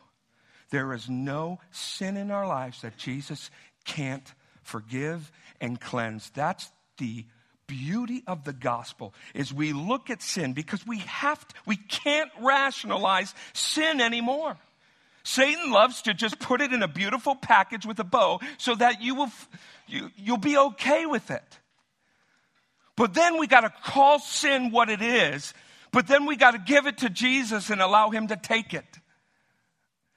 [0.72, 3.52] There is no sin in our lives that Jesus
[3.86, 6.30] can't forgive and cleanse.
[6.32, 7.26] That's the
[7.68, 12.30] beauty of the gospel is we look at sin because we have to, we can't
[12.42, 14.58] rationalize sin anymore.
[15.24, 19.02] Satan loves to just put it in a beautiful package with a bow so that
[19.02, 19.32] you will
[19.88, 21.60] you, you'll be okay with it.
[22.98, 25.54] But then we got to call sin what it is,
[25.92, 28.86] but then we got to give it to Jesus and allow him to take it.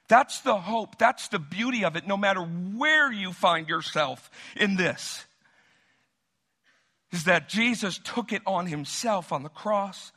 [0.07, 0.97] That's the hope.
[0.97, 5.25] That's the beauty of it, no matter where you find yourself in this
[7.15, 10.11] is that Jesus took it on himself on the cross.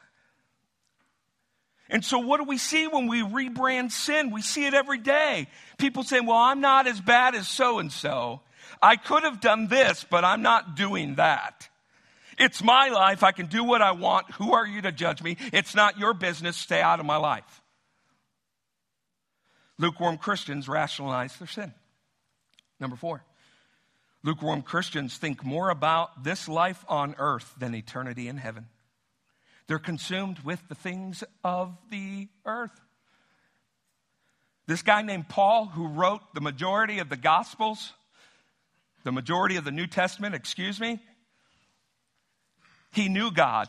[1.88, 4.30] And so, what do we see when we rebrand sin?
[4.30, 5.46] We see it every day.
[5.78, 8.40] People say, Well, I'm not as bad as so and so.
[8.82, 11.68] I could have done this, but I'm not doing that.
[12.38, 13.22] It's my life.
[13.22, 14.30] I can do what I want.
[14.32, 15.36] Who are you to judge me?
[15.52, 16.56] It's not your business.
[16.56, 17.62] Stay out of my life.
[19.78, 21.72] Lukewarm Christians rationalize their sin.
[22.80, 23.24] Number four,
[24.22, 28.66] Lukewarm Christians think more about this life on earth than eternity in heaven.
[29.68, 32.80] They're consumed with the things of the earth.
[34.66, 37.92] This guy named Paul, who wrote the majority of the Gospels,
[39.04, 41.00] the majority of the New Testament, excuse me,
[42.92, 43.68] he knew God.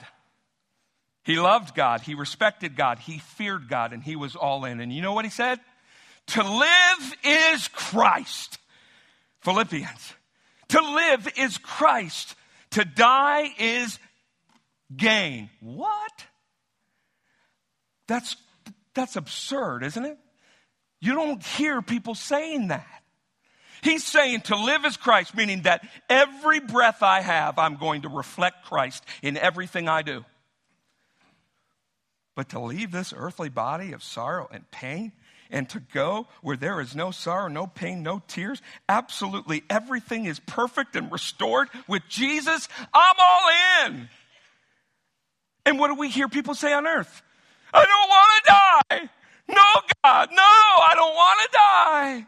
[1.24, 4.80] He loved God, he respected God, he feared God, and he was all in.
[4.80, 5.60] And you know what he said?
[6.30, 8.60] To live is Christ.
[9.42, 10.14] Philippians.
[10.70, 12.36] To live is Christ.
[12.72, 13.98] To die is
[14.96, 15.50] gain.
[15.60, 16.26] What?
[18.08, 18.36] That's,
[18.94, 20.18] that's absurd, isn't it?
[21.00, 22.88] You don't hear people saying that.
[23.82, 28.10] He's saying to live as Christ, meaning that every breath I have, I'm going to
[28.10, 30.26] reflect Christ in everything I do.
[32.36, 35.14] But to leave this earthly body of sorrow and pain
[35.50, 40.40] and to go where there is no sorrow, no pain, no tears, absolutely everything is
[40.40, 43.50] perfect and restored with Jesus, I'm all
[43.86, 44.10] in.
[45.66, 47.22] And what do we hear people say on earth?
[47.74, 49.10] I don't want to die.
[49.48, 52.28] No, God, no, I don't want to die.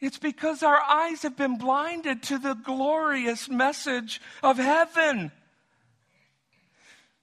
[0.00, 5.32] It's because our eyes have been blinded to the glorious message of heaven.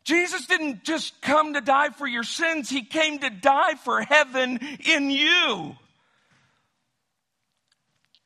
[0.04, 4.60] Jesus didn't just come to die for your sins, He came to die for heaven
[4.86, 5.76] in you.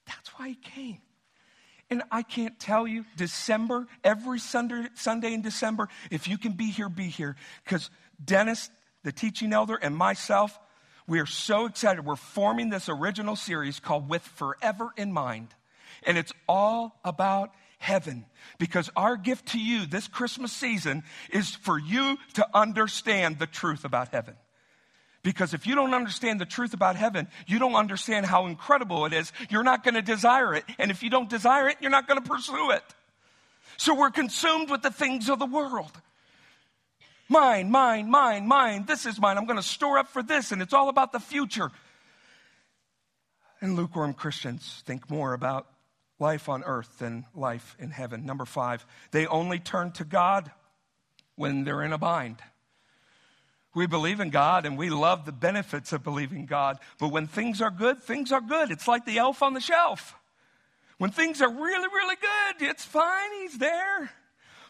[0.05, 1.01] That's why He came.
[1.89, 6.69] And I can't tell you, December, every Sunday, Sunday in December, if you can be
[6.69, 7.35] here, be here.
[7.63, 7.89] Because
[8.23, 8.69] Dennis,
[9.03, 10.59] the teaching elder, and myself,
[11.07, 12.03] we are so excited.
[12.03, 15.47] We're forming this original series called With Forever in Mind.
[16.03, 18.25] And it's all about heaven.
[18.57, 23.85] Because our gift to you this Christmas season is for you to understand the truth
[23.85, 24.35] about heaven.
[25.23, 29.13] Because if you don't understand the truth about heaven, you don't understand how incredible it
[29.13, 29.31] is.
[29.49, 30.63] You're not going to desire it.
[30.77, 32.83] And if you don't desire it, you're not going to pursue it.
[33.77, 35.91] So we're consumed with the things of the world.
[37.29, 38.85] Mine, mine, mine, mine.
[38.87, 39.37] This is mine.
[39.37, 40.51] I'm going to store up for this.
[40.51, 41.71] And it's all about the future.
[43.59, 45.67] And lukewarm Christians think more about
[46.19, 48.25] life on earth than life in heaven.
[48.25, 50.51] Number five, they only turn to God
[51.35, 52.37] when they're in a bind.
[53.75, 56.79] We believe in God and we love the benefits of believing God.
[56.99, 58.71] But when things are good, things are good.
[58.71, 60.15] It's like the elf on the shelf.
[60.97, 64.09] When things are really, really good, it's fine, he's there.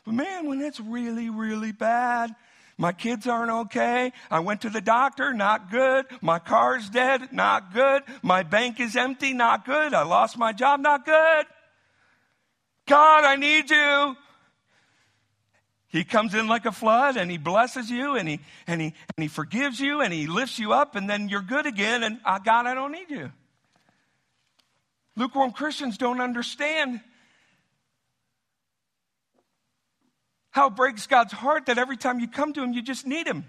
[0.04, 2.36] But man, when it's really, really bad,
[2.78, 4.13] my kids aren't okay.
[4.30, 6.05] I went to the doctor, not good.
[6.21, 8.03] My car's dead, not good.
[8.21, 9.95] My bank is empty, not good.
[9.95, 11.45] I lost my job, not good.
[12.86, 14.15] God, I need you.
[15.89, 19.23] He comes in like a flood and he blesses you and he, and he, and
[19.23, 22.38] he forgives you and he lifts you up and then you're good again and uh,
[22.38, 23.32] God, I don't need you.
[25.15, 27.01] Lukewarm Christians don't understand
[30.58, 33.28] how it breaks God's heart that every time you come to him, you just need
[33.28, 33.45] him.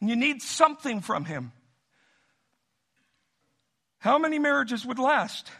[0.00, 1.52] And you need something from him.
[3.98, 5.50] How many marriages would last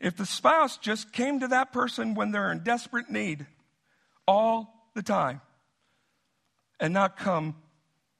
[0.00, 3.46] if the spouse just came to that person when they're in desperate need?
[4.26, 5.40] all the time
[6.80, 7.56] and not come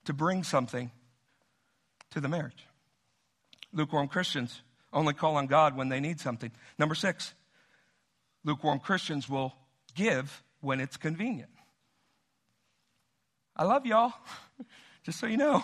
[0.04, 0.90] to bring something
[2.10, 2.66] to the marriage.
[3.72, 4.62] Lukewarm Christians
[4.92, 6.50] only call on God when they need something.
[6.78, 7.34] Number six,
[8.44, 9.52] lukewarm Christians will
[9.94, 11.50] give when it's convenient.
[13.56, 14.12] I love y'all,
[15.04, 15.62] just so you know.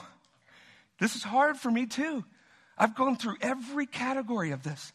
[1.01, 2.25] This is hard for me too.
[2.79, 4.93] I've gone through every category of this.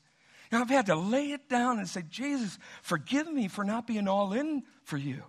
[0.52, 4.08] Know, I've had to lay it down and say, Jesus, forgive me for not being
[4.08, 5.24] all in for you.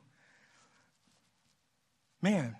[2.22, 2.56] Man,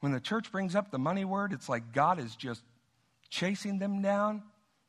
[0.00, 2.62] when the church brings up the money word, it's like God is just
[3.28, 4.42] chasing them down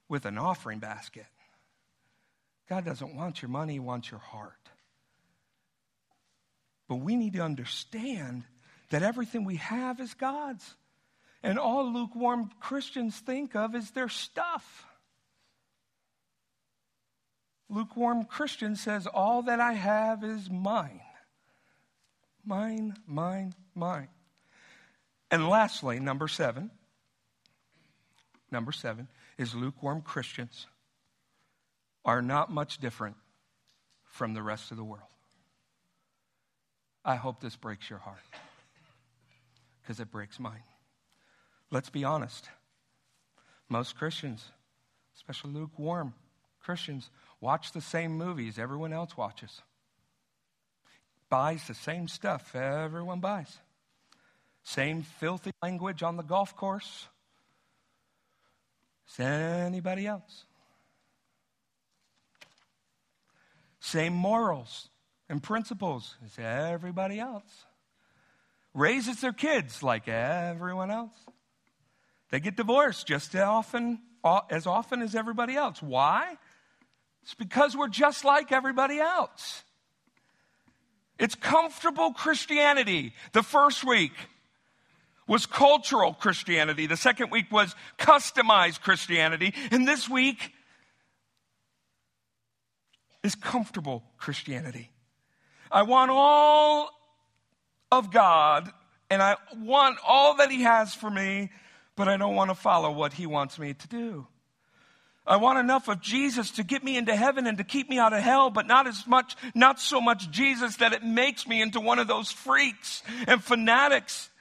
[0.09, 1.27] with an offering basket.
[2.67, 4.70] God doesn't want your money, He wants your heart.
[6.91, 8.43] But we need to understand
[8.89, 10.75] that everything we have is God's.
[11.41, 14.85] And all lukewarm Christians think of is their stuff.
[17.69, 20.99] Lukewarm Christian says, All that I have is mine.
[22.45, 24.09] Mine, mine, mine.
[25.31, 26.71] And lastly, number seven,
[28.51, 30.67] number seven is lukewarm Christians
[32.03, 33.15] are not much different
[34.03, 35.10] from the rest of the world.
[37.03, 38.19] I hope this breaks your heart
[39.81, 40.63] because it breaks mine.
[41.71, 42.47] Let's be honest.
[43.69, 44.45] Most Christians,
[45.15, 46.13] especially lukewarm
[46.59, 49.61] Christians, watch the same movies everyone else watches,
[51.29, 53.57] buys the same stuff everyone buys.
[54.63, 57.07] Same filthy language on the golf course
[59.09, 60.45] as anybody else.
[63.79, 64.90] Same morals
[65.31, 67.65] and principles as everybody else.
[68.73, 71.13] Raises their kids like everyone else.
[72.29, 73.99] They get divorced just as often,
[74.49, 75.81] as often as everybody else.
[75.81, 76.37] Why?
[77.23, 79.63] It's because we're just like everybody else.
[81.17, 84.13] It's comfortable Christianity the first week
[85.27, 86.87] was cultural Christianity.
[86.87, 89.53] The second week was customized Christianity.
[89.71, 90.51] And this week
[93.23, 94.90] is comfortable Christianity.
[95.71, 96.89] I want all
[97.91, 98.71] of God
[99.09, 101.49] and I want all that He has for me,
[101.95, 104.27] but I don't want to follow what He wants me to do.
[105.25, 108.11] I want enough of Jesus to get me into heaven and to keep me out
[108.11, 111.79] of hell, but not as much, not so much Jesus that it makes me into
[111.79, 114.31] one of those freaks and fanatics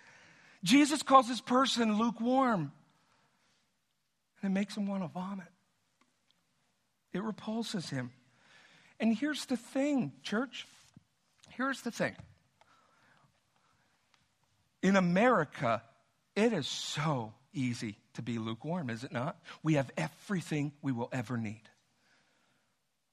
[0.63, 2.73] Jesus calls this person lukewarm,
[4.43, 5.47] and it makes him want to vomit.
[7.13, 8.13] It repulses him.
[8.99, 10.67] And here's the thing, church.
[11.61, 12.17] Here's the thing.
[14.83, 15.83] In America,
[16.35, 19.37] it is so easy to be lukewarm, is it not?
[19.63, 21.61] We have everything we will ever need.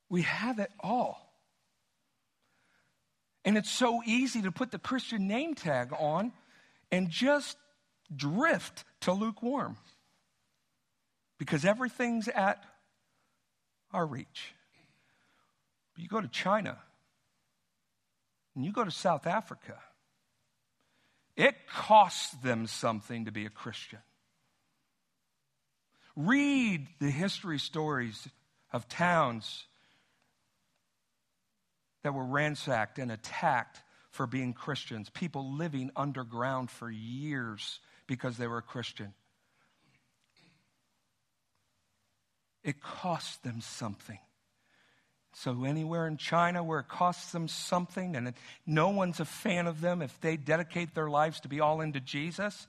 [0.08, 1.30] We have it all.
[3.44, 6.32] And it's so easy to put the Christian name tag on
[6.90, 7.58] and just
[8.16, 9.76] drift to lukewarm
[11.38, 12.64] because everything's at
[13.92, 14.54] our reach.
[15.98, 16.78] You go to China
[18.58, 19.78] and you go to South Africa,
[21.36, 24.00] it costs them something to be a Christian.
[26.16, 28.28] Read the history stories
[28.74, 29.66] of towns
[32.02, 33.80] that were ransacked and attacked
[34.10, 39.14] for being Christians, people living underground for years because they were a Christian.
[42.64, 44.18] It cost them something.
[45.40, 48.34] So, anywhere in China where it costs them something and
[48.66, 52.00] no one's a fan of them, if they dedicate their lives to be all into
[52.00, 52.66] Jesus,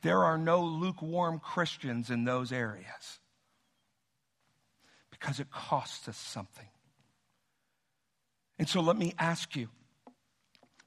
[0.00, 3.20] there are no lukewarm Christians in those areas
[5.10, 6.64] because it costs us something.
[8.58, 9.68] And so, let me ask you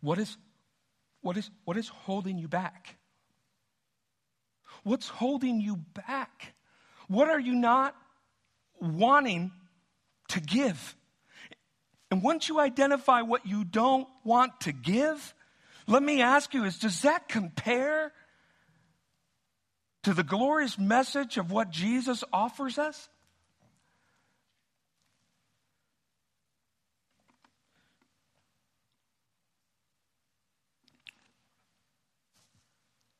[0.02, 0.36] what is,
[1.22, 2.98] what is, what is holding you back?
[4.82, 6.56] What's holding you back?
[7.08, 7.96] What are you not
[8.82, 9.52] wanting
[10.30, 10.96] to give?
[12.12, 15.34] And once you identify what you don't want to give,
[15.88, 18.12] let me ask you is does that compare
[20.04, 23.10] to the glorious message of what Jesus offers us?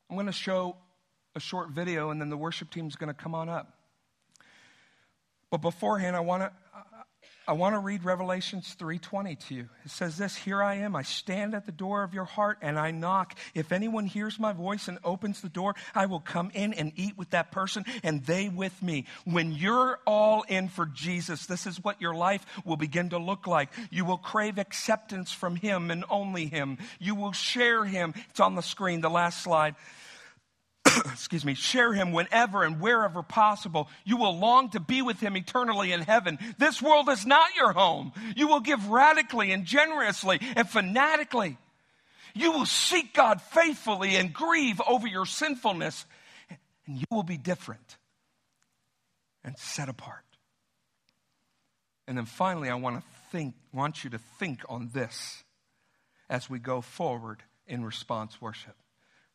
[0.08, 0.76] I'm going to show
[1.36, 3.72] a short video and then the worship team is going to come on up.
[5.50, 6.52] But beforehand, I want to
[7.48, 9.68] I want to read Revelations 3:20 to you.
[9.84, 10.94] It says this, "Here I am.
[10.94, 13.34] I stand at the door of your heart and I knock.
[13.54, 17.16] If anyone hears my voice and opens the door, I will come in and eat
[17.16, 21.82] with that person and they with me." When you're all in for Jesus, this is
[21.82, 23.70] what your life will begin to look like.
[23.90, 26.78] You will crave acceptance from him and only him.
[27.00, 28.14] You will share him.
[28.28, 29.74] It's on the screen, the last slide.
[31.12, 33.88] excuse me, share him whenever and wherever possible.
[34.04, 36.38] You will long to be with him eternally in heaven.
[36.58, 38.12] This world is not your home.
[38.36, 41.58] You will give radically and generously and fanatically.
[42.34, 46.06] You will seek God faithfully and grieve over your sinfulness,
[46.86, 47.96] and you will be different
[49.42, 50.24] and set apart.
[52.06, 55.44] And then finally, I want to think, want you to think on this
[56.28, 58.76] as we go forward in response worship.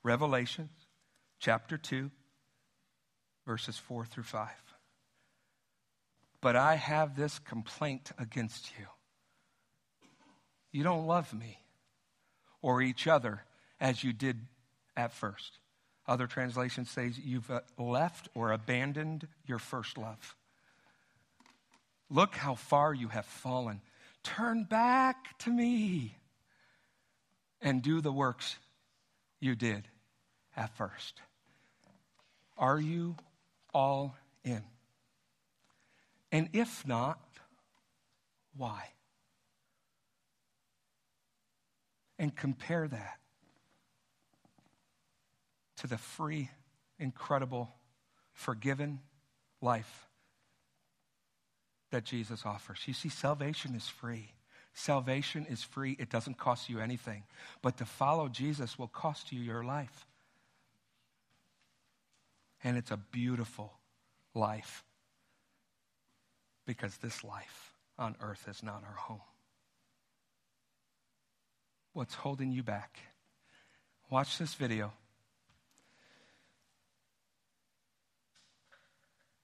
[0.03, 0.84] Revelations
[1.45, 2.09] chapter 2,
[3.45, 4.49] verses 4 through 5.
[6.41, 8.87] But I have this complaint against you.
[10.71, 11.59] You don't love me
[12.63, 13.43] or each other
[13.79, 14.39] as you did
[14.97, 15.59] at first.
[16.07, 20.35] Other translations say you've uh, left or abandoned your first love.
[22.09, 23.81] Look how far you have fallen.
[24.23, 26.17] Turn back to me
[27.61, 28.57] and do the works
[29.39, 29.87] you did
[30.57, 31.21] at first.
[32.57, 33.15] Are you
[33.73, 34.63] all in?
[36.31, 37.19] And if not,
[38.55, 38.89] why?
[42.17, 43.19] And compare that
[45.77, 46.49] to the free,
[46.99, 47.73] incredible,
[48.33, 48.99] forgiven
[49.61, 50.07] life
[51.91, 52.79] that Jesus offers.
[52.85, 54.31] You see, salvation is free.
[54.73, 57.23] Salvation is free, it doesn't cost you anything.
[57.61, 60.05] But to follow Jesus will cost you your life.
[62.65, 63.71] And it's a beautiful
[64.33, 64.83] life
[66.65, 69.21] because this life on earth is not our home.
[71.93, 72.97] What's holding you back?
[74.09, 74.93] Watch this video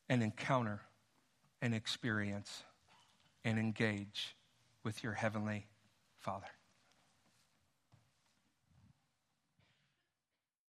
[0.09, 0.81] and encounter
[1.61, 2.63] and experience
[3.45, 4.35] and engage
[4.83, 5.67] with your Heavenly
[6.17, 6.47] Father.